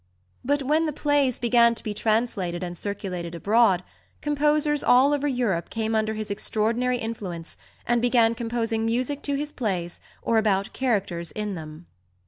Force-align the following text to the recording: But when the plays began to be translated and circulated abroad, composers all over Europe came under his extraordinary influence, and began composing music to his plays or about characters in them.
But 0.43 0.63
when 0.63 0.87
the 0.87 0.93
plays 0.93 1.37
began 1.37 1.75
to 1.75 1.83
be 1.83 1.93
translated 1.93 2.63
and 2.63 2.75
circulated 2.75 3.35
abroad, 3.35 3.83
composers 4.19 4.83
all 4.83 5.13
over 5.13 5.27
Europe 5.27 5.69
came 5.69 5.93
under 5.93 6.15
his 6.15 6.31
extraordinary 6.31 6.97
influence, 6.97 7.55
and 7.85 8.01
began 8.01 8.33
composing 8.33 8.83
music 8.83 9.21
to 9.21 9.35
his 9.35 9.51
plays 9.51 10.01
or 10.23 10.39
about 10.39 10.73
characters 10.73 11.29
in 11.33 11.53
them. 11.53 11.85